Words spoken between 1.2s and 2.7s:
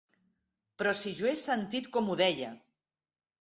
he sentit com ho deia!